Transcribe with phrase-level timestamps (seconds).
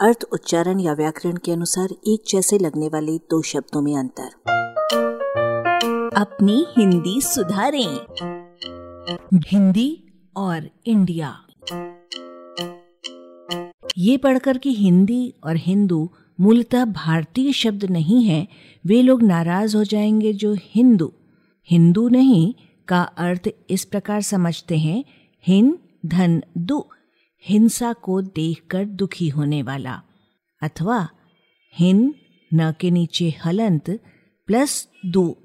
[0.00, 4.28] अर्थ, उच्चारण या व्याकरण के अनुसार एक जैसे लगने वाले दो शब्दों में अंतर।
[6.16, 7.98] अपनी हिंदी सुधारें।
[9.46, 10.02] हिंदी
[10.36, 11.40] और इंडिया।
[13.98, 16.10] ये पढ़कर कि हिंदी और हिंदू
[16.40, 18.48] मूलतः भारतीय शब्द नहीं है,
[18.86, 21.12] वे लोग नाराज़ हो जाएँगे जो हिंदू।
[21.70, 22.54] हिंदू नहीं,
[22.88, 25.04] का अर्थ इस प्रकार समझते हैं,
[25.46, 26.84] हिन, धन, दु।
[27.44, 30.02] हिंसा को देखकर दुखी होने वाला।
[30.62, 31.08] अथवा
[31.74, 32.14] हिन
[32.54, 33.90] न के नीचे हलंत
[34.46, 35.38] प्लस दो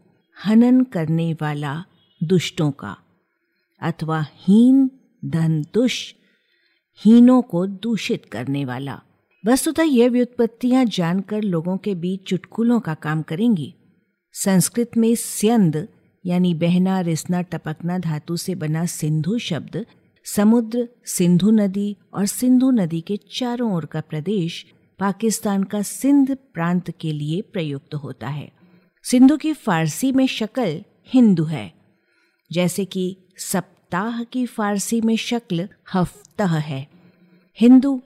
[0.46, 1.86] हनन करने वाला
[2.24, 2.98] दुष्टों का।
[3.82, 4.92] अथवा हीन,
[5.26, 6.14] धन दुष
[6.98, 9.02] हीनों को दूषित करने वाला।
[9.46, 13.76] वस्तुतः यह व्युत्पत्तियाँ जानकर लोगों के बीच चुटकुलों का काम करेंगी।
[14.34, 15.88] संस्कृत में स्यंद
[16.26, 19.86] यानी बहना, रिसना, टपकना, धातु से बना सिंधु शब्द
[20.26, 24.66] समुद्र, सिंधु नदी और सिंधु नदी के चारों ओर का प्रदेश
[25.00, 28.52] पाकिस्तान का सिंध प्रांत के लिए प्रयुक्त होता है।
[29.06, 31.74] सिंधु की फारसी में शक्ल हिंदू है,
[32.52, 36.88] जैसे कि सप्ताह की फारसी में शक्ल हफ्तह है।
[37.60, 38.02] हिंदू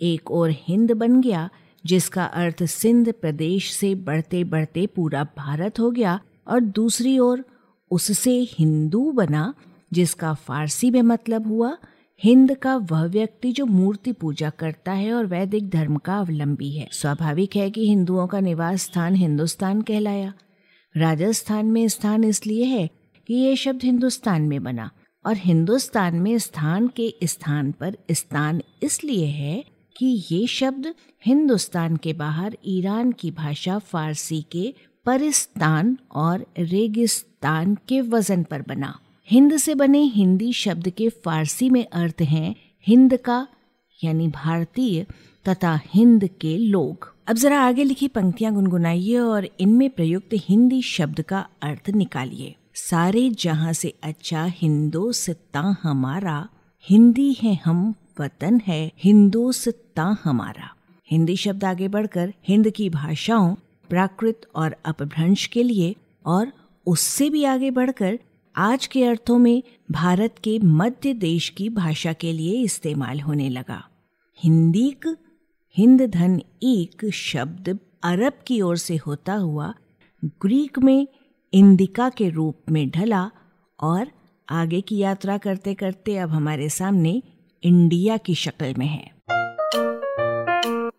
[0.00, 1.48] एक और हिंद बन गया,
[1.84, 7.44] जिसका अर्थ सिंध प्रदेश से बढ़ते बढ़ते पूरा भारत हो गया और दूसरी ओर
[7.90, 9.52] उससे हिंदू बना
[9.92, 11.76] जिसका फारसी में मतलब हुआ,
[12.22, 16.88] हिंद का वह व्यक्ति जो मूर्ति पूजा करता है और वैदिक धर्म का अवलंबी है।
[16.92, 20.32] स्वाभाविक है कि हिंदुओं का निवास स्थान हिंदुस्तान कहलाया।
[20.96, 22.90] राजस्थान में स्थान इसलिए है
[23.26, 24.90] कि ये शब्द हिंदुस्तान में बना
[25.26, 29.64] और हिंदुस्तान में स्थान के स्थान पर स्थान इसलिए है
[29.96, 30.94] कि ये शब्द
[31.26, 34.74] हिंदुस्तान के बाहर ईरान की भाषा फारसी के
[35.06, 38.98] परिस्तान और रेगिस्तान के वज़न पर बना।
[39.30, 42.54] हिंद से बने हिंदी शब्द के फारसी में अर्थ हैं
[42.86, 43.48] हिंद का,
[44.04, 45.06] यानी भारतीय,
[45.48, 51.20] तथा हिंद के लोग। अब जरा आगे लिखी पंक्तियाँ गुनगुनाइए और इनमें प्रयुक्त हिंदी शब्द
[51.20, 56.48] का अर्थ निकालिए। सारे जहाँ से अच्छा हिंदो हिंदोस्ता हमारा,
[56.88, 60.74] हिंदी है हम वतन है हिंदोस्ता हमारा।
[61.10, 63.54] हिंदी शब्द आगे बढ़कर हिंद की भाषाओं,
[63.88, 65.96] प्राकृत और अपभ्रंश के लिए,
[66.26, 66.52] और
[66.86, 68.18] उससे भी आगे बढ़कर
[68.56, 73.88] आज के अर्थों में भारत के मध्य देश की भाषा के लिए इस्तेमाल होने लगा।
[74.44, 74.96] हिंदी
[75.76, 79.74] हिंद धन एक शब्द अरब की ओर से होता हुआ
[80.24, 81.08] ग्रीक में
[81.52, 83.30] इंदिका के रूप में ढला
[83.80, 84.08] और
[84.50, 87.22] आगे की यात्रा करते करते अब हमारे सामने
[87.62, 89.10] इंडिया की शक्ल में है।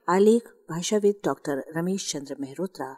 [0.10, 2.98] आलेख, भाषाविद डॉक्टर रमेश चंद्र मेहरोत्रा